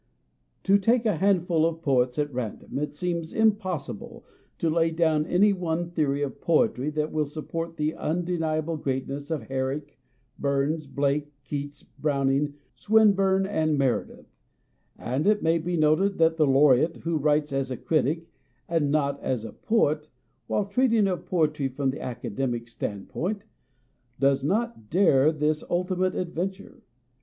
[0.63, 4.25] To take a handful of poets at random, it seems impossible
[4.57, 9.29] to lay down any one theory of poetry that will support the un deniable greatness
[9.29, 9.99] of Herrick,
[10.39, 14.25] Burns, Blake, Keats, Browning, Swinburne, and Meredith,
[14.97, 18.27] and it may be noted that the Laureate who writes as a critic
[18.67, 20.09] and not as a poet
[20.47, 23.43] while treating of poetry from the academic standpoint,
[24.19, 26.81] does not dare this ultimate ad venture.